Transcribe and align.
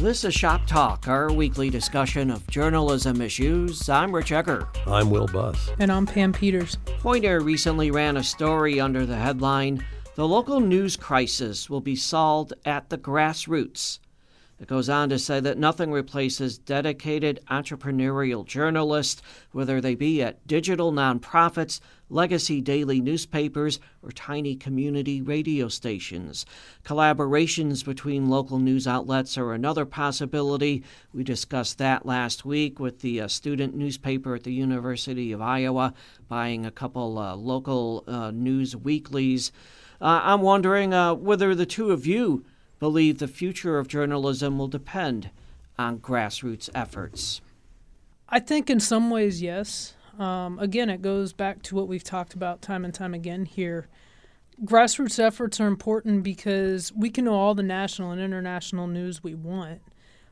This 0.00 0.22
is 0.22 0.32
Shop 0.32 0.64
Talk, 0.64 1.08
our 1.08 1.32
weekly 1.32 1.70
discussion 1.70 2.30
of 2.30 2.46
journalism 2.46 3.20
issues. 3.20 3.88
I'm 3.88 4.14
Rich 4.14 4.30
Egger. 4.30 4.68
I'm 4.86 5.10
Will 5.10 5.26
Buss. 5.26 5.72
And 5.80 5.90
I'm 5.90 6.06
Pam 6.06 6.32
Peters. 6.32 6.78
Poynter 7.00 7.40
recently 7.40 7.90
ran 7.90 8.16
a 8.16 8.22
story 8.22 8.78
under 8.78 9.04
the 9.04 9.16
headline 9.16 9.84
The 10.14 10.26
Local 10.26 10.60
News 10.60 10.96
Crisis 10.96 11.68
Will 11.68 11.80
Be 11.80 11.96
Solved 11.96 12.52
at 12.64 12.90
the 12.90 12.96
Grassroots. 12.96 13.98
It 14.60 14.66
goes 14.66 14.88
on 14.88 15.08
to 15.10 15.20
say 15.20 15.38
that 15.38 15.56
nothing 15.56 15.92
replaces 15.92 16.58
dedicated 16.58 17.38
entrepreneurial 17.48 18.44
journalists, 18.44 19.22
whether 19.52 19.80
they 19.80 19.94
be 19.94 20.20
at 20.20 20.44
digital 20.48 20.92
nonprofits, 20.92 21.78
legacy 22.10 22.60
daily 22.60 23.00
newspapers, 23.00 23.78
or 24.02 24.10
tiny 24.10 24.56
community 24.56 25.22
radio 25.22 25.68
stations. 25.68 26.44
Collaborations 26.84 27.84
between 27.84 28.28
local 28.28 28.58
news 28.58 28.88
outlets 28.88 29.38
are 29.38 29.52
another 29.52 29.84
possibility. 29.84 30.82
We 31.12 31.22
discussed 31.22 31.78
that 31.78 32.04
last 32.04 32.44
week 32.44 32.80
with 32.80 33.00
the 33.00 33.20
uh, 33.20 33.28
student 33.28 33.76
newspaper 33.76 34.34
at 34.34 34.42
the 34.42 34.52
University 34.52 35.30
of 35.30 35.40
Iowa 35.40 35.94
buying 36.26 36.66
a 36.66 36.72
couple 36.72 37.16
uh, 37.18 37.36
local 37.36 38.02
uh, 38.08 38.32
news 38.32 38.74
weeklies. 38.74 39.52
Uh, 40.00 40.20
I'm 40.24 40.42
wondering 40.42 40.92
uh, 40.92 41.14
whether 41.14 41.54
the 41.54 41.66
two 41.66 41.92
of 41.92 42.06
you 42.06 42.44
believe 42.78 43.18
the 43.18 43.28
future 43.28 43.78
of 43.78 43.88
journalism 43.88 44.58
will 44.58 44.68
depend 44.68 45.30
on 45.78 45.98
grassroots 45.98 46.68
efforts? 46.74 47.40
I 48.28 48.40
think 48.40 48.68
in 48.68 48.80
some 48.80 49.10
ways, 49.10 49.40
yes. 49.40 49.94
Um, 50.18 50.58
again, 50.58 50.90
it 50.90 51.00
goes 51.00 51.32
back 51.32 51.62
to 51.62 51.74
what 51.74 51.88
we've 51.88 52.04
talked 52.04 52.34
about 52.34 52.60
time 52.60 52.84
and 52.84 52.92
time 52.92 53.14
again 53.14 53.44
here. 53.44 53.88
Grassroots 54.64 55.20
efforts 55.20 55.60
are 55.60 55.68
important 55.68 56.24
because 56.24 56.92
we 56.92 57.10
can 57.10 57.24
know 57.26 57.34
all 57.34 57.54
the 57.54 57.62
national 57.62 58.10
and 58.10 58.20
international 58.20 58.88
news 58.88 59.22
we 59.22 59.34
want. 59.34 59.80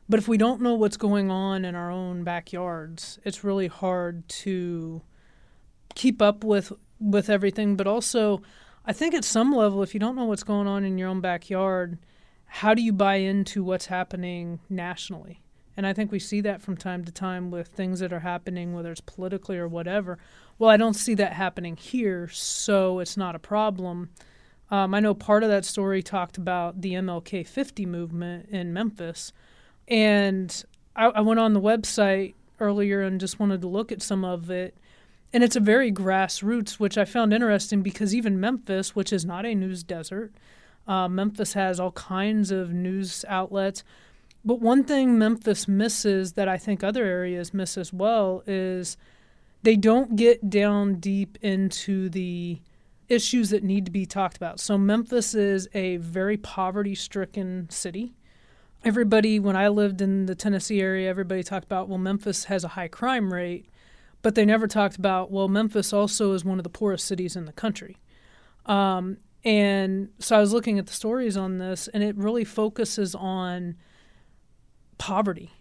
But 0.09 0.19
if 0.19 0.27
we 0.27 0.37
don't 0.37 0.61
know 0.61 0.75
what's 0.75 0.97
going 0.97 1.31
on 1.31 1.65
in 1.65 1.75
our 1.75 1.89
own 1.89 2.23
backyards, 2.23 3.19
it's 3.23 3.43
really 3.43 3.67
hard 3.67 4.27
to 4.29 5.01
keep 5.95 6.21
up 6.21 6.43
with 6.43 6.71
with 6.99 7.29
everything. 7.29 7.75
But 7.75 7.87
also, 7.87 8.41
I 8.85 8.93
think 8.93 9.13
at 9.13 9.25
some 9.25 9.53
level, 9.53 9.83
if 9.83 9.93
you 9.93 9.99
don't 9.99 10.15
know 10.15 10.25
what's 10.25 10.43
going 10.43 10.67
on 10.67 10.83
in 10.83 10.97
your 10.97 11.09
own 11.09 11.21
backyard, 11.21 11.97
how 12.47 12.73
do 12.73 12.81
you 12.81 12.93
buy 12.93 13.15
into 13.15 13.63
what's 13.63 13.85
happening 13.87 14.59
nationally? 14.69 15.41
And 15.75 15.85
I 15.85 15.93
think 15.93 16.11
we 16.11 16.19
see 16.19 16.41
that 16.41 16.61
from 16.61 16.75
time 16.75 17.05
to 17.05 17.11
time 17.11 17.51
with 17.51 17.67
things 17.67 17.99
that 17.99 18.11
are 18.11 18.21
happening, 18.21 18.73
whether 18.73 18.91
it's 18.91 19.01
politically 19.01 19.57
or 19.57 19.67
whatever. 19.67 20.17
Well, 20.57 20.71
I 20.71 20.77
don't 20.77 20.95
see 20.95 21.13
that 21.15 21.33
happening 21.33 21.77
here, 21.77 22.27
so 22.29 22.97
it's 22.97 23.15
not 23.15 23.35
a 23.35 23.39
problem. 23.39 24.09
Um, 24.71 24.95
I 24.95 24.99
know 24.99 25.13
part 25.13 25.43
of 25.43 25.49
that 25.49 25.65
story 25.65 26.01
talked 26.01 26.37
about 26.37 26.81
the 26.81 26.93
MLK 26.93 27.45
50 27.47 27.85
movement 27.85 28.49
in 28.49 28.73
Memphis. 28.73 29.31
And 29.87 30.63
I, 30.95 31.05
I 31.05 31.21
went 31.21 31.39
on 31.39 31.53
the 31.53 31.61
website 31.61 32.33
earlier 32.59 33.01
and 33.03 33.19
just 33.19 33.39
wanted 33.39 33.61
to 33.61 33.67
look 33.67 33.91
at 33.91 34.01
some 34.01 34.25
of 34.25 34.49
it. 34.49 34.75
And 35.31 35.43
it's 35.43 35.55
a 35.55 35.61
very 35.61 35.91
grassroots, 35.91 36.73
which 36.73 36.97
I 36.97 37.05
found 37.05 37.33
interesting 37.33 37.83
because 37.83 38.15
even 38.15 38.39
Memphis, 38.39 38.95
which 38.95 39.13
is 39.13 39.25
not 39.25 39.45
a 39.45 39.53
news 39.53 39.83
desert, 39.83 40.33
uh, 40.87 41.07
Memphis 41.07 41.53
has 41.53 41.79
all 41.79 41.91
kinds 41.91 42.51
of 42.51 42.71
news 42.71 43.25
outlets. 43.27 43.83
But 44.45 44.61
one 44.61 44.83
thing 44.83 45.17
Memphis 45.17 45.67
misses 45.67 46.33
that 46.33 46.47
I 46.47 46.57
think 46.57 46.83
other 46.83 47.03
areas 47.03 47.53
miss 47.53 47.77
as 47.77 47.91
well 47.91 48.43
is 48.47 48.95
they 49.63 49.75
don't 49.75 50.15
get 50.15 50.49
down 50.49 50.95
deep 50.95 51.37
into 51.41 52.09
the 52.09 52.61
issues 53.09 53.49
that 53.49 53.63
need 53.63 53.85
to 53.85 53.91
be 53.91 54.05
talked 54.05 54.37
about. 54.37 54.59
So, 54.59 54.77
Memphis 54.77 55.33
is 55.33 55.67
a 55.73 55.97
very 55.97 56.37
poverty 56.37 56.95
stricken 56.95 57.69
city. 57.69 58.13
Everybody, 58.83 59.39
when 59.39 59.55
I 59.55 59.67
lived 59.69 60.01
in 60.01 60.27
the 60.27 60.35
Tennessee 60.35 60.81
area, 60.81 61.09
everybody 61.09 61.43
talked 61.43 61.65
about, 61.65 61.89
well, 61.89 61.97
Memphis 61.97 62.45
has 62.45 62.63
a 62.63 62.69
high 62.69 62.87
crime 62.87 63.33
rate, 63.33 63.69
but 64.21 64.35
they 64.35 64.45
never 64.45 64.67
talked 64.67 64.97
about, 64.97 65.31
well, 65.31 65.47
Memphis 65.47 65.91
also 65.91 66.33
is 66.33 66.45
one 66.45 66.59
of 66.59 66.63
the 66.63 66.69
poorest 66.69 67.05
cities 67.05 67.35
in 67.35 67.45
the 67.45 67.53
country. 67.53 67.97
Um, 68.65 69.17
and 69.43 70.09
so 70.19 70.37
I 70.37 70.39
was 70.39 70.53
looking 70.53 70.79
at 70.79 70.87
the 70.87 70.93
stories 70.93 71.37
on 71.37 71.57
this, 71.57 71.87
and 71.87 72.03
it 72.03 72.17
really 72.17 72.43
focuses 72.43 73.15
on 73.15 73.75
poverty. 74.97 75.51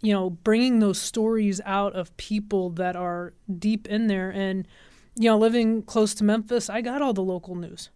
You 0.00 0.12
know, 0.12 0.30
bringing 0.30 0.80
those 0.80 1.00
stories 1.00 1.62
out 1.64 1.94
of 1.94 2.14
people 2.18 2.68
that 2.70 2.94
are 2.94 3.32
deep 3.58 3.86
in 3.88 4.06
there. 4.06 4.28
And, 4.28 4.68
you 5.16 5.30
know, 5.30 5.38
living 5.38 5.82
close 5.82 6.12
to 6.16 6.24
Memphis, 6.24 6.68
I 6.68 6.82
got 6.82 7.00
all 7.00 7.14
the 7.14 7.22
local 7.22 7.54
news. 7.54 7.88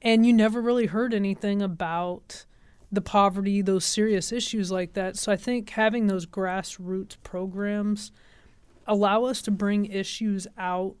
And 0.00 0.24
you 0.24 0.32
never 0.32 0.62
really 0.62 0.86
heard 0.86 1.12
anything 1.12 1.60
about 1.60 2.46
the 2.90 3.02
poverty, 3.02 3.60
those 3.60 3.84
serious 3.84 4.32
issues 4.32 4.70
like 4.70 4.94
that. 4.94 5.18
So 5.18 5.30
I 5.30 5.36
think 5.36 5.68
having 5.68 6.06
those 6.06 6.24
grassroots 6.24 7.16
programs 7.22 8.10
allow 8.86 9.24
us 9.24 9.42
to 9.42 9.50
bring 9.50 9.84
issues 9.84 10.46
out 10.56 10.96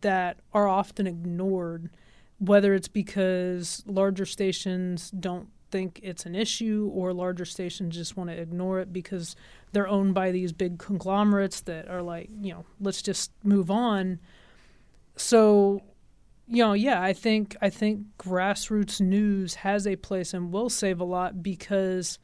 that 0.00 0.40
are 0.54 0.68
often 0.68 1.06
ignored 1.06 1.90
whether 2.38 2.74
it's 2.74 2.88
because 2.88 3.82
larger 3.86 4.24
stations 4.24 5.10
don't 5.10 5.48
think 5.70 6.00
it's 6.02 6.24
an 6.24 6.34
issue 6.34 6.90
or 6.94 7.12
larger 7.12 7.44
stations 7.44 7.94
just 7.94 8.16
want 8.16 8.30
to 8.30 8.36
ignore 8.36 8.80
it 8.80 8.92
because 8.92 9.36
they're 9.72 9.88
owned 9.88 10.14
by 10.14 10.30
these 10.30 10.52
big 10.52 10.78
conglomerates 10.78 11.60
that 11.62 11.88
are 11.88 12.02
like, 12.02 12.30
you 12.40 12.52
know, 12.52 12.64
let's 12.80 13.02
just 13.02 13.30
move 13.44 13.70
on. 13.70 14.18
So, 15.16 15.82
you 16.46 16.62
know, 16.62 16.72
yeah, 16.72 17.02
I 17.02 17.12
think 17.12 17.56
I 17.60 17.70
think 17.70 18.06
grassroots 18.18 19.00
news 19.00 19.56
has 19.56 19.86
a 19.86 19.96
place 19.96 20.32
and 20.32 20.52
will 20.52 20.70
save 20.70 21.00
a 21.00 21.04
lot 21.04 21.42
because 21.42 22.18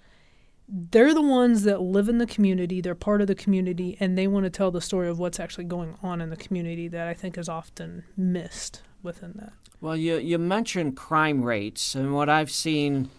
they're 0.67 1.13
the 1.13 1.21
ones 1.21 1.65
that 1.65 1.83
live 1.83 2.09
in 2.09 2.17
the 2.17 2.27
community, 2.27 2.81
they're 2.81 2.95
part 2.95 3.21
of 3.21 3.27
the 3.27 3.35
community 3.35 3.99
and 4.01 4.17
they 4.17 4.27
want 4.27 4.45
to 4.45 4.51
tell 4.51 4.71
the 4.71 4.81
story 4.81 5.09
of 5.09 5.19
what's 5.19 5.39
actually 5.39 5.65
going 5.65 5.99
on 6.03 6.23
in 6.23 6.31
the 6.31 6.37
community 6.37 6.89
that 6.89 7.07
I 7.07 7.13
think 7.13 7.37
is 7.37 7.51
often 7.51 8.05
missed 8.17 8.81
within 9.05 9.33
that. 9.37 9.53
Well, 9.81 9.97
you, 9.97 10.17
you 10.17 10.39
mentioned 10.39 10.97
crime 10.97 11.43
rates, 11.43 11.95
and 11.95 12.15
what 12.15 12.29
I've 12.29 12.51
seen, 12.51 13.11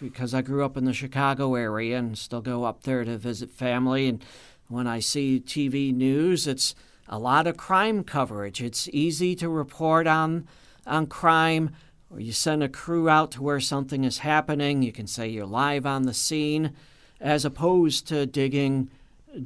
because 0.00 0.32
I 0.32 0.42
grew 0.42 0.64
up 0.64 0.76
in 0.76 0.84
the 0.84 0.92
Chicago 0.92 1.54
area 1.56 1.98
and 1.98 2.16
still 2.16 2.40
go 2.40 2.64
up 2.64 2.84
there 2.84 3.04
to 3.04 3.18
visit 3.18 3.50
family, 3.50 4.08
and 4.08 4.24
when 4.68 4.86
I 4.86 5.00
see 5.00 5.40
TV 5.40 5.92
news, 5.94 6.46
it's 6.46 6.74
a 7.08 7.18
lot 7.18 7.46
of 7.46 7.56
crime 7.56 8.04
coverage. 8.04 8.62
It's 8.62 8.88
easy 8.92 9.34
to 9.36 9.48
report 9.48 10.06
on 10.06 10.46
on 10.86 11.06
crime, 11.06 11.70
or 12.10 12.20
you 12.20 12.32
send 12.32 12.62
a 12.62 12.68
crew 12.68 13.08
out 13.08 13.32
to 13.32 13.42
where 13.42 13.58
something 13.58 14.04
is 14.04 14.18
happening. 14.18 14.82
You 14.82 14.92
can 14.92 15.08
say 15.08 15.28
you're 15.28 15.46
live 15.46 15.84
on 15.84 16.02
the 16.02 16.14
scene, 16.14 16.72
as 17.20 17.44
opposed 17.44 18.06
to 18.08 18.26
digging 18.26 18.88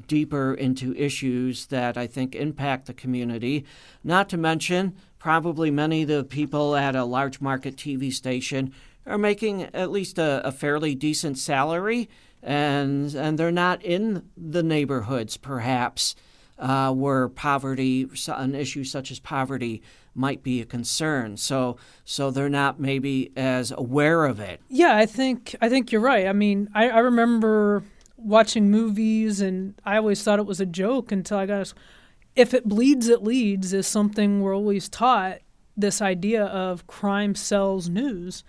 deeper 0.06 0.54
into 0.54 0.94
issues 0.94 1.66
that 1.66 1.96
I 1.96 2.06
think 2.06 2.34
impact 2.34 2.86
the 2.86 2.94
community. 2.94 3.64
Not 4.04 4.28
to 4.28 4.36
mention, 4.36 4.94
probably 5.20 5.70
many 5.70 6.02
of 6.02 6.08
the 6.08 6.24
people 6.24 6.74
at 6.74 6.96
a 6.96 7.04
large 7.04 7.40
market 7.40 7.76
TV 7.76 8.12
station 8.12 8.72
are 9.06 9.18
making 9.18 9.62
at 9.62 9.92
least 9.92 10.18
a, 10.18 10.44
a 10.44 10.50
fairly 10.50 10.96
decent 10.96 11.38
salary, 11.38 12.08
and 12.42 13.14
and 13.14 13.38
they're 13.38 13.52
not 13.52 13.80
in 13.84 14.28
the 14.36 14.62
neighborhoods 14.62 15.36
perhaps 15.36 16.16
uh, 16.58 16.92
where 16.92 17.28
poverty, 17.28 18.08
an 18.28 18.54
issue 18.54 18.84
such 18.84 19.10
as 19.10 19.20
poverty, 19.20 19.82
might 20.14 20.42
be 20.42 20.60
a 20.60 20.66
concern. 20.66 21.36
So 21.36 21.76
so 22.04 22.30
they're 22.30 22.48
not 22.48 22.80
maybe 22.80 23.30
as 23.36 23.70
aware 23.70 24.24
of 24.24 24.40
it. 24.40 24.60
Yeah, 24.68 24.96
I 24.96 25.06
think 25.06 25.54
I 25.60 25.68
think 25.68 25.92
you're 25.92 26.00
right. 26.00 26.26
I 26.26 26.32
mean, 26.32 26.68
I, 26.74 26.88
I 26.88 26.98
remember 26.98 27.84
watching 28.16 28.70
movies, 28.70 29.40
and 29.40 29.74
I 29.84 29.96
always 29.96 30.22
thought 30.22 30.38
it 30.38 30.46
was 30.46 30.60
a 30.60 30.66
joke 30.66 31.12
until 31.12 31.38
I 31.38 31.46
got. 31.46 31.72
If 32.36 32.54
it 32.54 32.68
bleeds, 32.68 33.08
it 33.08 33.22
leads 33.22 33.72
is 33.72 33.86
something 33.86 34.40
we're 34.40 34.56
always 34.56 34.88
taught. 34.88 35.38
This 35.76 36.02
idea 36.02 36.44
of 36.44 36.86
crime 36.86 37.34
sells 37.34 37.88
news, 37.88 38.44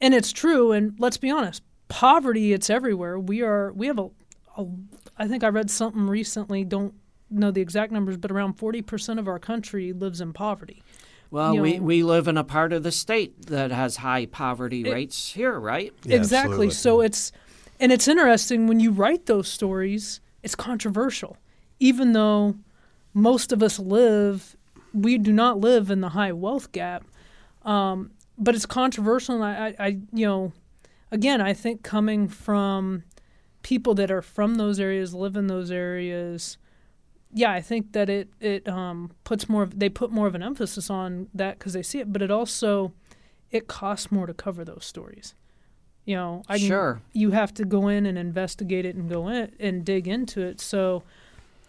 and 0.00 0.14
it's 0.14 0.32
true. 0.32 0.72
And 0.72 0.94
let's 0.98 1.16
be 1.16 1.30
honest, 1.30 1.62
poverty 1.88 2.52
it's 2.52 2.70
everywhere. 2.70 3.18
We 3.18 3.42
are 3.42 3.72
we 3.72 3.86
have 3.88 3.98
a, 3.98 4.10
a 4.56 4.66
I 5.18 5.28
think 5.28 5.44
I 5.44 5.48
read 5.48 5.70
something 5.70 6.06
recently. 6.06 6.64
Don't 6.64 6.94
know 7.30 7.50
the 7.50 7.60
exact 7.60 7.92
numbers, 7.92 8.16
but 8.16 8.30
around 8.30 8.54
forty 8.54 8.82
percent 8.82 9.18
of 9.18 9.28
our 9.28 9.38
country 9.38 9.92
lives 9.92 10.20
in 10.20 10.32
poverty. 10.32 10.82
Well, 11.30 11.54
you 11.54 11.58
know, 11.58 11.62
we, 11.62 11.80
we 11.80 12.02
live 12.02 12.26
in 12.26 12.36
a 12.36 12.44
part 12.44 12.72
of 12.72 12.82
the 12.82 12.90
state 12.90 13.46
that 13.46 13.70
has 13.70 13.96
high 13.96 14.26
poverty 14.26 14.82
it, 14.82 14.92
rates 14.92 15.32
here, 15.32 15.58
right? 15.58 15.92
Yeah, 16.04 16.16
exactly. 16.16 16.66
Absolutely. 16.66 16.70
So 16.70 17.00
it's 17.00 17.32
and 17.78 17.92
it's 17.92 18.08
interesting 18.08 18.66
when 18.66 18.80
you 18.80 18.90
write 18.90 19.26
those 19.26 19.48
stories, 19.48 20.20
it's 20.42 20.54
controversial. 20.54 21.36
Even 21.78 22.12
though 22.12 22.56
most 23.14 23.52
of 23.52 23.62
us 23.62 23.78
live, 23.78 24.56
we 24.92 25.18
do 25.18 25.32
not 25.32 25.58
live 25.58 25.90
in 25.90 26.00
the 26.00 26.10
high 26.10 26.32
wealth 26.32 26.72
gap. 26.72 27.04
Um, 27.64 28.12
but 28.38 28.54
it's 28.54 28.66
controversial. 28.66 29.34
And 29.42 29.44
I, 29.44 29.66
I, 29.66 29.74
I, 29.86 29.86
you 30.12 30.26
know, 30.26 30.52
again, 31.10 31.40
I 31.40 31.52
think 31.52 31.82
coming 31.82 32.26
from 32.28 33.02
people 33.62 33.94
that 33.94 34.10
are 34.10 34.22
from 34.22 34.54
those 34.54 34.80
areas, 34.80 35.12
live 35.14 35.36
in 35.36 35.46
those 35.46 35.70
areas, 35.70 36.56
yeah, 37.32 37.52
I 37.52 37.60
think 37.60 37.92
that 37.92 38.08
it 38.08 38.28
it 38.40 38.68
um, 38.68 39.12
puts 39.24 39.48
more. 39.48 39.62
Of, 39.62 39.78
they 39.78 39.88
put 39.88 40.10
more 40.10 40.26
of 40.26 40.34
an 40.34 40.42
emphasis 40.42 40.90
on 40.90 41.28
that 41.34 41.58
because 41.58 41.74
they 41.74 41.82
see 41.82 42.00
it, 42.00 42.12
but 42.12 42.22
it 42.22 42.30
also 42.30 42.92
it 43.50 43.68
costs 43.68 44.10
more 44.10 44.26
to 44.26 44.34
cover 44.34 44.64
those 44.64 44.84
stories 44.84 45.34
You 46.04 46.14
know, 46.16 46.42
I 46.48 46.56
Sure. 46.56 47.02
you 47.12 47.32
have 47.32 47.52
to 47.54 47.64
go 47.64 47.88
in 47.88 48.06
and 48.06 48.16
investigate 48.16 48.84
it 48.86 48.94
and 48.96 49.08
go 49.10 49.28
in 49.28 49.52
and 49.60 49.84
dig 49.84 50.08
into 50.08 50.40
it. 50.40 50.60
So 50.60 51.02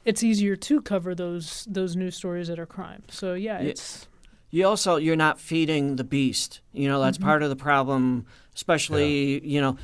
it's 0.05 0.23
easier 0.23 0.55
to 0.55 0.81
cover 0.81 1.13
those 1.15 1.65
those 1.69 1.95
news 1.95 2.15
stories 2.15 2.47
that 2.47 2.59
are 2.59 2.65
crime. 2.65 3.03
So 3.09 3.33
yeah, 3.33 3.61
Yeah. 3.61 3.69
it's 3.69 4.07
You 4.49 4.67
also 4.67 4.97
you're 4.97 5.15
not 5.15 5.39
feeding 5.39 5.95
the 5.95 6.03
beast. 6.03 6.61
You 6.73 6.87
know 6.87 7.01
that's 7.01 7.17
mm-hmm. 7.17 7.27
part 7.27 7.43
of 7.43 7.49
the 7.49 7.55
problem, 7.55 8.25
especially 8.55 9.45
you 9.45 9.61
know. 9.61 9.77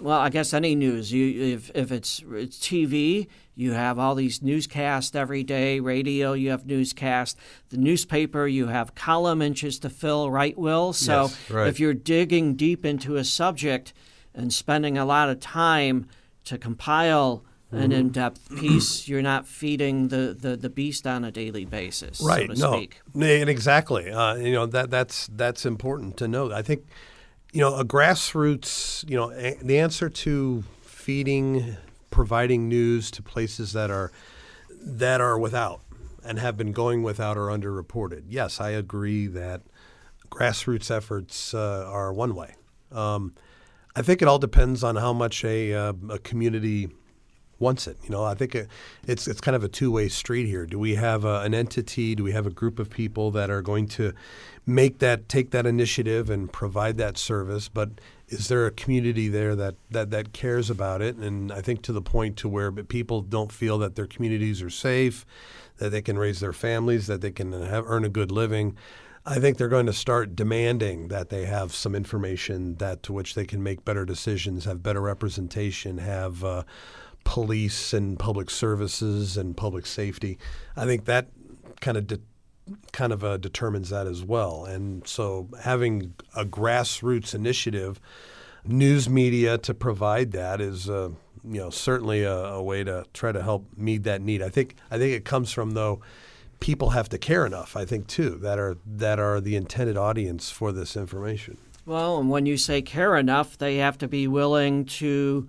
Well, 0.00 0.20
I 0.20 0.28
guess 0.28 0.54
any 0.54 0.76
news. 0.76 1.12
You 1.12 1.54
if 1.54 1.72
if 1.74 1.90
it's 1.90 2.22
it's 2.32 2.58
TV, 2.58 3.26
you 3.56 3.72
have 3.72 3.98
all 3.98 4.14
these 4.14 4.40
newscasts 4.42 5.16
every 5.16 5.42
day. 5.42 5.80
Radio, 5.80 6.34
you 6.34 6.50
have 6.50 6.66
newscasts. 6.66 7.34
The 7.70 7.78
newspaper, 7.78 8.46
you 8.46 8.68
have 8.68 8.94
column 8.94 9.42
inches 9.42 9.80
to 9.80 9.90
fill. 9.90 10.30
Right, 10.30 10.56
Will. 10.56 10.92
So 10.92 11.22
Yes, 11.22 11.50
right. 11.50 11.66
if 11.66 11.80
you're 11.80 11.94
digging 11.94 12.54
deep 12.54 12.84
into 12.84 13.16
a 13.16 13.24
subject 13.24 13.92
and 14.32 14.52
spending 14.52 14.96
a 14.96 15.04
lot 15.04 15.30
of 15.30 15.40
time 15.40 16.06
to 16.44 16.56
compile 16.58 17.44
an 17.70 17.78
Mm-hmm. 17.78 17.92
in-depth 17.92 18.56
piece, 18.56 19.06
you're 19.08 19.22
not 19.22 19.46
feeding 19.46 20.08
the, 20.08 20.34
the, 20.38 20.56
the 20.56 20.70
beast 20.70 21.06
on 21.06 21.24
a 21.24 21.30
daily 21.30 21.66
basis, 21.66 22.20
right 22.20 22.48
so 22.48 22.54
to 22.54 22.60
no. 22.60 22.72
speak. 22.72 23.00
And 23.14 23.50
exactly. 23.50 24.10
Uh, 24.10 24.36
you 24.36 24.52
know 24.52 24.66
that 24.66 24.90
that's 24.90 25.28
that's 25.34 25.66
important 25.66 26.16
to 26.16 26.28
know 26.28 26.52
i 26.52 26.62
think 26.62 26.86
you 27.52 27.60
know 27.60 27.74
a 27.76 27.84
grassroots 27.84 29.08
you 29.08 29.16
know 29.16 29.30
a, 29.32 29.56
the 29.62 29.78
answer 29.78 30.08
to 30.08 30.64
feeding 30.82 31.76
providing 32.10 32.68
news 32.68 33.10
to 33.10 33.22
places 33.22 33.72
that 33.72 33.90
are 33.90 34.10
that 34.80 35.20
are 35.20 35.38
without 35.38 35.80
and 36.24 36.38
have 36.38 36.56
been 36.56 36.72
going 36.72 37.02
without 37.02 37.36
or 37.36 37.48
underreported. 37.48 38.24
Yes 38.28 38.60
i 38.60 38.70
agree 38.70 39.26
that 39.26 39.62
grassroots 40.30 40.90
efforts 40.90 41.54
uh, 41.54 41.84
are 41.86 42.12
one 42.12 42.34
way. 42.34 42.54
Um, 42.92 43.34
i 43.96 44.02
think 44.02 44.22
it 44.22 44.28
all 44.28 44.38
depends 44.38 44.82
on 44.84 44.96
how 44.96 45.12
much 45.12 45.44
a, 45.44 45.74
uh, 45.74 45.92
a 46.10 46.18
community 46.18 46.88
wants 47.58 47.86
it. 47.86 47.96
You 48.04 48.10
know, 48.10 48.24
I 48.24 48.34
think 48.34 48.54
it, 48.54 48.68
it's 49.06 49.26
it's 49.26 49.40
kind 49.40 49.56
of 49.56 49.64
a 49.64 49.68
two 49.68 49.90
way 49.90 50.08
street 50.08 50.46
here. 50.46 50.66
Do 50.66 50.78
we 50.78 50.94
have 50.94 51.24
a, 51.24 51.40
an 51.40 51.54
entity? 51.54 52.14
Do 52.14 52.24
we 52.24 52.32
have 52.32 52.46
a 52.46 52.50
group 52.50 52.78
of 52.78 52.90
people 52.90 53.30
that 53.32 53.50
are 53.50 53.62
going 53.62 53.88
to 53.88 54.12
make 54.66 54.98
that 54.98 55.28
take 55.28 55.50
that 55.50 55.66
initiative 55.66 56.30
and 56.30 56.52
provide 56.52 56.96
that 56.98 57.18
service? 57.18 57.68
But 57.68 57.90
is 58.28 58.48
there 58.48 58.66
a 58.66 58.70
community 58.70 59.28
there 59.28 59.56
that 59.56 59.74
that 59.90 60.10
that 60.10 60.32
cares 60.32 60.70
about 60.70 61.02
it? 61.02 61.16
And 61.16 61.52
I 61.52 61.60
think 61.60 61.82
to 61.82 61.92
the 61.92 62.02
point 62.02 62.36
to 62.38 62.48
where 62.48 62.70
people 62.70 63.22
don't 63.22 63.52
feel 63.52 63.78
that 63.78 63.96
their 63.96 64.06
communities 64.06 64.62
are 64.62 64.70
safe, 64.70 65.26
that 65.78 65.90
they 65.90 66.02
can 66.02 66.18
raise 66.18 66.40
their 66.40 66.52
families, 66.52 67.06
that 67.06 67.20
they 67.20 67.30
can 67.30 67.52
have, 67.52 67.84
earn 67.86 68.04
a 68.04 68.10
good 68.10 68.30
living. 68.30 68.76
I 69.26 69.40
think 69.40 69.58
they're 69.58 69.68
going 69.68 69.84
to 69.86 69.92
start 69.92 70.34
demanding 70.34 71.08
that 71.08 71.28
they 71.28 71.44
have 71.44 71.74
some 71.74 71.94
information 71.94 72.76
that 72.76 73.02
to 73.02 73.12
which 73.12 73.34
they 73.34 73.44
can 73.44 73.62
make 73.62 73.84
better 73.84 74.06
decisions, 74.06 74.64
have 74.64 74.82
better 74.82 75.02
representation, 75.02 75.98
have 75.98 76.42
uh, 76.42 76.62
police 77.28 77.92
and 77.92 78.18
public 78.18 78.48
services 78.48 79.36
and 79.36 79.54
public 79.54 79.84
safety. 79.84 80.38
I 80.74 80.86
think 80.86 81.04
that 81.04 81.28
kind 81.82 81.98
of 81.98 82.06
de- 82.06 82.20
kind 82.92 83.12
of 83.12 83.22
uh, 83.22 83.36
determines 83.36 83.90
that 83.90 84.06
as 84.06 84.24
well. 84.24 84.64
And 84.64 85.06
so 85.06 85.46
having 85.62 86.14
a 86.34 86.46
grassroots 86.46 87.34
initiative, 87.34 88.00
news 88.64 89.10
media 89.10 89.58
to 89.58 89.74
provide 89.74 90.32
that 90.32 90.60
is. 90.60 90.88
Uh, 90.88 91.10
you 91.44 91.60
know, 91.60 91.70
certainly 91.70 92.24
a, 92.24 92.34
a 92.34 92.62
way 92.62 92.82
to 92.82 93.04
try 93.14 93.30
to 93.30 93.40
help 93.40 93.64
meet 93.76 94.02
that 94.02 94.20
need. 94.20 94.42
I 94.42 94.48
think. 94.48 94.74
I 94.90 94.98
think 94.98 95.14
it 95.14 95.24
comes 95.24 95.52
from 95.52 95.70
though, 95.70 96.00
people 96.58 96.90
have 96.90 97.08
to 97.10 97.18
care 97.18 97.46
enough. 97.46 97.76
I 97.76 97.84
think 97.84 98.08
too 98.08 98.30
that 98.42 98.58
are 98.58 98.76
that 98.84 99.18
are 99.20 99.40
the 99.40 99.54
intended 99.54 99.96
audience 99.96 100.50
for 100.50 100.72
this 100.72 100.96
information. 100.96 101.56
Well, 101.86 102.18
and 102.18 102.28
when 102.28 102.44
you 102.44 102.56
say 102.56 102.82
care 102.82 103.16
enough, 103.16 103.56
they 103.56 103.76
have 103.76 103.96
to 103.98 104.08
be 104.08 104.26
willing 104.26 104.84
to 104.86 105.48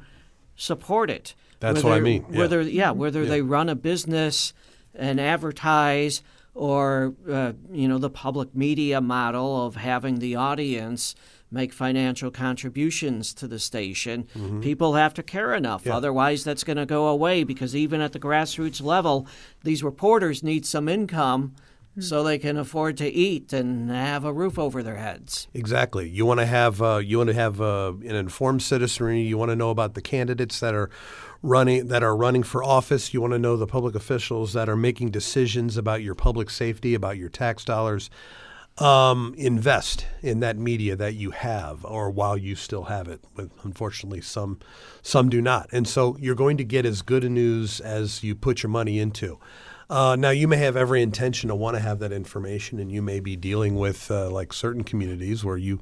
support 0.56 1.10
it. 1.10 1.34
That's 1.60 1.84
what 1.84 1.94
I 1.94 2.00
mean, 2.00 2.26
yeah. 2.30 2.40
Whether 2.40 2.62
yeah, 2.62 2.92
whether 2.92 3.24
Yeah. 3.24 3.30
they 3.30 3.42
run 3.42 3.70
a 3.70 3.76
business 3.76 4.54
and 4.96 5.20
advertise, 5.20 6.22
or 6.54 7.14
uh, 7.30 7.54
you 7.72 7.88
know 7.88 7.98
the 7.98 8.10
public 8.10 8.56
media 8.56 9.02
model 9.02 9.66
of 9.66 9.76
having 9.76 10.20
the 10.20 10.36
audience 10.36 11.16
make 11.52 11.74
financial 11.74 12.30
contributions 12.30 13.34
to 13.34 13.48
the 13.48 13.58
station. 13.58 14.28
People 14.62 14.94
have 14.94 15.16
to 15.16 15.24
care 15.24 15.56
enough. 15.56 15.82
Mm-hmm. 15.82 15.90
Yeah. 15.90 15.98
Otherwise, 15.98 16.44
that's 16.44 16.64
going 16.64 16.78
to 16.78 16.86
go 16.86 17.08
away 17.08 17.44
because 17.44 17.76
even 17.76 18.02
at 18.02 18.12
the 18.14 18.20
grassroots 18.20 18.84
level, 18.84 19.26
these 19.64 19.84
reporters 19.84 20.44
need 20.44 20.64
some 20.66 20.88
income. 20.88 21.56
So 22.02 22.24
they 22.24 22.38
can 22.38 22.58
afford 22.58 22.98
to 22.98 23.08
eat 23.08 23.54
and 23.54 23.90
have 23.90 24.26
a 24.26 24.34
roof 24.34 24.58
over 24.58 24.84
their 24.84 24.98
heads. 24.98 25.48
Exactly. 25.54 26.10
You 26.10 26.26
want 26.26 26.40
to 26.40 26.46
have 26.46 26.82
uh, 26.82 26.98
you 26.98 27.18
want 27.18 27.30
to 27.30 27.34
have 27.34 27.62
uh, 27.62 27.94
an 28.02 28.16
informed 28.16 28.62
citizenry. 28.62 29.22
You 29.22 29.38
want 29.38 29.50
to 29.50 29.56
know 29.56 29.70
about 29.70 29.94
the 29.94 30.02
candidates 30.02 30.60
that 30.60 30.74
are 30.74 30.90
running 31.42 31.88
that 31.88 32.04
are 32.04 32.16
running 32.16 32.44
for 32.44 32.64
office. 32.64 33.14
You 33.14 33.22
want 33.22 33.34
to 33.34 33.40
know 33.40 33.58
the 33.58 33.68
public 33.68 33.96
officials 33.96 34.54
that 34.54 34.70
are 34.70 34.76
making 34.76 35.12
decisions 35.12 35.78
about 35.78 36.02
your 36.02 36.16
public 36.16 36.50
safety, 36.50 36.94
about 36.94 37.18
your 37.18 37.30
tax 37.30 37.64
dollars. 37.64 38.10
Um, 38.78 39.34
invest 39.38 40.06
in 40.22 40.40
that 40.40 40.58
media 40.58 40.96
that 40.96 41.16
you 41.16 41.32
have, 41.32 41.84
or 41.84 42.10
while 42.10 42.38
you 42.38 42.56
still 42.56 42.84
have 42.84 43.10
it. 43.10 43.20
But 43.36 43.50
unfortunately, 43.64 44.22
some 44.22 44.60
some 45.02 45.30
do 45.30 45.42
not, 45.42 45.68
and 45.74 45.86
so 45.86 46.16
you're 46.18 46.36
going 46.36 46.56
to 46.58 46.64
get 46.64 46.86
as 46.86 47.02
good 47.02 47.26
a 47.26 47.30
news 47.30 47.82
as 47.82 48.24
you 48.24 48.36
put 48.36 48.64
your 48.64 48.70
money 48.70 49.00
into. 49.00 49.38
Uh, 49.90 50.16
now, 50.16 50.30
you 50.30 50.48
may 50.48 50.58
have 50.58 50.78
every 50.78 51.02
intention 51.02 51.48
to 51.50 51.56
want 51.56 51.76
to 51.76 51.82
have 51.82 51.98
that 52.00 52.12
information, 52.12 52.80
and 52.80 52.92
you 52.92 53.02
may 53.02 53.20
be 53.20 53.36
dealing 53.36 53.76
with 53.76 54.12
uh, 54.12 54.30
like 54.30 54.54
certain 54.54 54.84
communities 54.84 55.44
where 55.44 55.58
you 55.58 55.82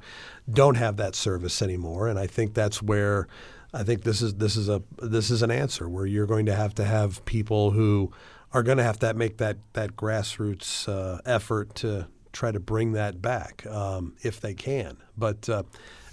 don't 0.50 0.76
have 0.76 0.96
that 0.96 1.14
service 1.14 1.60
anymore. 1.60 2.08
And 2.08 2.18
I 2.18 2.26
think 2.26 2.54
that's 2.54 2.82
where 2.82 3.28
I 3.74 3.82
think 3.82 4.04
this 4.04 4.22
is 4.22 4.36
this 4.36 4.56
is 4.56 4.68
a 4.68 4.82
this 5.02 5.30
is 5.30 5.42
an 5.42 5.50
answer 5.50 5.88
where 5.88 6.06
you're 6.06 6.26
going 6.26 6.46
to 6.46 6.54
have 6.54 6.74
to 6.76 6.84
have 6.84 7.22
people 7.26 7.72
who 7.72 8.10
are 8.52 8.62
going 8.62 8.78
to 8.78 8.84
have 8.84 8.98
to 9.00 9.12
make 9.12 9.36
that 9.38 9.58
that 9.74 9.94
grassroots 9.94 10.88
uh, 10.88 11.20
effort 11.26 11.74
to 11.76 12.08
try 12.32 12.50
to 12.50 12.60
bring 12.60 12.92
that 12.92 13.20
back 13.20 13.66
um, 13.66 14.14
if 14.22 14.40
they 14.40 14.54
can. 14.54 14.96
But 15.18 15.50
uh, 15.50 15.64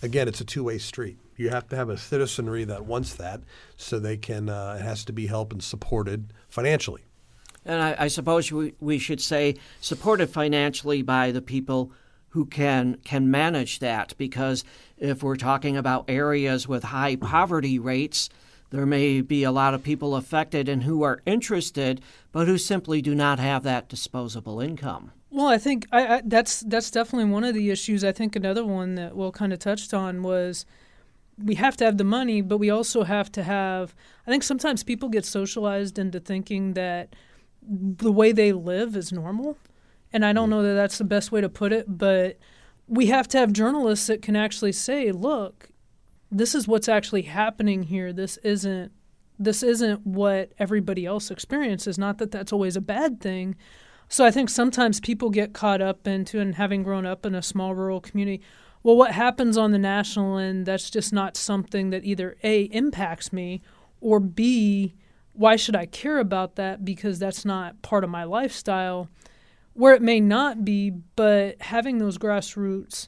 again, 0.02 0.28
it's 0.28 0.42
a 0.42 0.46
two 0.46 0.66
way 0.66 0.80
street. 0.80 1.18
You 1.38 1.50
have 1.50 1.70
to 1.70 1.78
have 1.78 1.90
a 1.90 1.98
citizenry 1.98 2.66
that 2.66 2.86
wants 2.86 3.14
that, 3.16 3.42
so 3.78 4.00
they 4.00 4.18
can. 4.18 4.50
Uh, 4.50 4.78
it 4.80 4.84
has 4.84 5.06
to 5.06 5.14
be 5.14 5.28
helped 5.28 5.54
and 5.54 5.64
supported 5.64 6.34
financially. 6.50 7.04
And 7.66 7.82
I, 7.82 7.96
I 8.00 8.08
suppose 8.08 8.52
we, 8.52 8.74
we 8.80 9.00
should 9.00 9.22
say 9.22 9.56
supported 9.82 10.30
financially 10.30 11.02
by 11.02 11.32
the 11.32 11.42
people 11.42 11.92
who 12.30 12.46
can 12.46 12.98
can 13.06 13.32
manage 13.32 13.80
that 13.80 14.14
because 14.18 14.66
if 14.98 15.24
we're 15.24 15.38
talking 15.38 15.78
about 15.78 16.06
areas 16.10 16.68
with 16.68 16.84
high 16.84 17.16
poverty 17.16 17.80
rates, 17.80 18.30
there 18.72 18.86
may 18.86 19.22
be 19.22 19.44
a 19.44 19.52
lot 19.52 19.74
of 19.74 19.82
people 19.82 20.16
affected 20.16 20.68
and 20.68 20.84
who 20.84 21.02
are 21.02 21.22
interested, 21.26 22.02
but 22.34 22.46
who 22.46 22.58
simply 22.58 23.02
do 23.02 23.16
not 23.16 23.40
have 23.40 23.64
that 23.64 23.88
disposable 23.88 24.60
income. 24.60 25.12
Well, 25.32 25.48
I 25.48 25.58
think 25.58 25.88
I, 25.92 26.18
I, 26.18 26.22
that's 26.26 26.62
that's 26.62 26.92
definitely 26.92 27.32
one 27.32 27.44
of 27.44 27.54
the 27.54 27.70
issues. 27.70 28.04
I 28.04 28.12
think 28.12 28.36
another 28.36 28.66
one 28.66 28.96
that 28.96 29.16
Will 29.16 29.32
kind 29.32 29.54
of 29.54 29.60
touched 29.60 29.94
on 29.94 30.22
was 30.22 30.66
we 31.44 31.56
have 31.56 31.76
to 31.78 31.86
have 31.86 31.98
the 31.98 32.04
money, 32.04 32.42
but 32.42 32.58
we 32.58 32.70
also 32.70 33.04
have 33.04 33.32
to 33.34 33.44
have. 33.44 33.96
I 34.28 34.32
think 34.32 34.44
sometimes 34.44 34.84
people 34.84 35.10
get 35.10 35.26
socialized 35.26 36.00
into 36.00 36.20
thinking 36.20 36.74
that 36.74 37.16
the 37.68 38.12
way 38.12 38.32
they 38.32 38.52
live 38.52 38.96
is 38.96 39.12
normal, 39.12 39.58
and 40.14 40.26
I 40.26 40.34
don't 40.34 40.50
know 40.50 40.64
that 40.64 40.74
that's 40.74 40.98
the 40.98 41.04
best 41.04 41.32
way 41.32 41.42
to 41.42 41.50
put 41.50 41.72
it. 41.72 41.98
But 41.98 42.38
we 42.88 43.08
have 43.08 43.28
to 43.30 43.38
have 43.38 43.54
journalists 43.54 44.08
that 44.08 44.22
can 44.22 44.36
actually 44.36 44.72
say, 44.72 45.12
"Look, 45.12 45.70
this 46.32 46.56
is 46.56 46.68
what's 46.68 46.90
actually 46.90 47.24
happening 47.24 47.84
here. 47.84 48.14
This 48.14 48.38
isn't." 48.38 48.92
This 49.38 49.64
isn't 49.64 50.08
what 50.08 50.54
everybody 50.60 51.06
else 51.06 51.30
experiences. 51.30 51.98
Not 51.98 52.20
that 52.20 52.32
that's 52.32 52.54
always 52.54 52.78
a 52.78 52.82
bad 52.82 53.20
thing, 53.20 53.58
so 54.08 54.24
I 54.24 54.32
think 54.32 54.50
sometimes 54.50 55.02
people 55.02 55.30
get 55.30 55.52
caught 55.52 55.82
up 55.82 56.08
into, 56.08 56.40
and 56.40 56.56
having 56.56 56.84
grown 56.84 57.06
up 57.06 57.26
in 57.26 57.36
a 57.36 57.42
small 57.42 57.76
rural 57.76 58.00
community, 58.00 58.42
well, 58.82 58.96
what 58.96 59.12
happens 59.12 59.58
on 59.58 59.72
the 59.72 59.78
national 59.78 60.38
end, 60.38 60.66
that's 60.66 60.90
just 60.90 61.12
not 61.12 61.36
something 61.36 61.90
that 61.90 62.06
either 62.06 62.38
A, 62.44 62.64
impacts 62.66 63.34
me, 63.34 63.62
or 64.00 64.22
B, 64.22 64.94
why 65.36 65.56
should 65.56 65.76
I 65.76 65.86
care 65.86 66.18
about 66.18 66.56
that 66.56 66.86
because 66.86 67.20
that's 67.20 67.46
not 67.46 67.82
part 67.82 68.04
of 68.04 68.10
my 68.10 68.24
lifestyle? 68.24 69.10
Where 69.74 69.94
it 69.94 70.02
may 70.02 70.20
not 70.20 70.64
be, 70.64 70.92
but 71.16 71.62
having 71.62 71.98
those 71.98 72.18
grassroots 72.18 73.08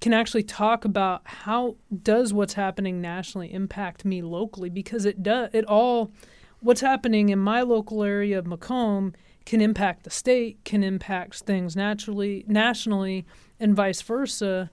can 0.00 0.12
actually 0.12 0.42
talk 0.42 0.84
about 0.84 1.22
how 1.24 1.76
does 2.02 2.32
what's 2.32 2.54
happening 2.54 3.00
nationally 3.00 3.52
impact 3.52 4.04
me 4.04 4.22
locally 4.22 4.68
because 4.68 5.06
it 5.06 5.22
does 5.22 5.48
it 5.54 5.64
all 5.64 6.12
what's 6.60 6.82
happening 6.82 7.30
in 7.30 7.38
my 7.38 7.62
local 7.62 8.02
area 8.02 8.38
of 8.38 8.46
Macomb 8.46 9.14
can 9.44 9.60
impact 9.60 10.02
the 10.02 10.10
state, 10.10 10.58
can 10.64 10.82
impact 10.82 11.40
things 11.40 11.76
naturally, 11.76 12.44
nationally, 12.48 13.24
and 13.60 13.74
vice 13.74 14.02
versa. 14.02 14.70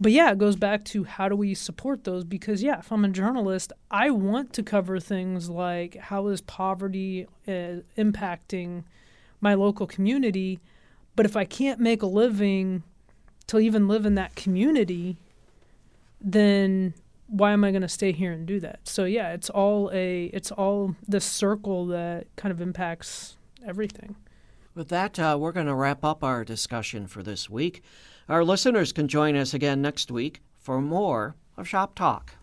But 0.00 0.12
yeah, 0.12 0.30
it 0.30 0.38
goes 0.38 0.54
back 0.56 0.84
to 0.86 1.04
how 1.04 1.28
do 1.28 1.34
we 1.34 1.54
support 1.54 2.04
those? 2.04 2.24
Because, 2.24 2.62
yeah, 2.62 2.78
if 2.78 2.92
I'm 2.92 3.04
a 3.04 3.08
journalist, 3.08 3.72
I 3.90 4.10
want 4.10 4.52
to 4.52 4.62
cover 4.62 5.00
things 5.00 5.50
like 5.50 5.96
how 5.96 6.28
is 6.28 6.40
poverty 6.40 7.26
uh, 7.48 7.82
impacting 7.96 8.84
my 9.40 9.54
local 9.54 9.86
community. 9.86 10.60
But 11.16 11.26
if 11.26 11.36
I 11.36 11.44
can't 11.44 11.80
make 11.80 12.02
a 12.02 12.06
living 12.06 12.84
to 13.48 13.58
even 13.58 13.88
live 13.88 14.06
in 14.06 14.14
that 14.14 14.36
community, 14.36 15.16
then 16.20 16.94
why 17.26 17.52
am 17.52 17.64
I 17.64 17.70
going 17.70 17.82
to 17.82 17.88
stay 17.88 18.12
here 18.12 18.32
and 18.32 18.46
do 18.46 18.60
that? 18.60 18.80
So 18.84 19.04
yeah, 19.04 19.32
it's 19.32 19.50
all 19.50 19.90
a 19.92 20.26
it's 20.26 20.50
all 20.50 20.94
the 21.06 21.20
circle 21.20 21.86
that 21.86 22.26
kind 22.36 22.52
of 22.52 22.60
impacts 22.60 23.36
everything. 23.66 24.16
With 24.74 24.88
that, 24.88 25.18
uh, 25.18 25.36
we're 25.40 25.52
going 25.52 25.66
to 25.66 25.74
wrap 25.74 26.04
up 26.04 26.22
our 26.22 26.44
discussion 26.44 27.08
for 27.08 27.22
this 27.22 27.50
week. 27.50 27.82
Our 28.28 28.44
listeners 28.44 28.92
can 28.92 29.08
join 29.08 29.36
us 29.36 29.54
again 29.54 29.80
next 29.80 30.10
week 30.10 30.42
for 30.58 30.82
more 30.82 31.34
of 31.56 31.66
Shop 31.66 31.94
Talk. 31.94 32.37